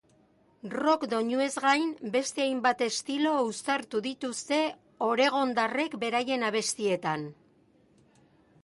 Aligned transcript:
Rock 0.75 1.03
doinuez 1.11 1.49
gain, 1.65 1.91
beste 2.15 2.43
hainbat 2.45 2.81
estilo 2.87 3.35
uztartu 3.51 4.03
dituzte 4.09 4.61
oregondarrek 5.11 5.99
beraien 6.07 6.49
abestietan. 6.53 7.31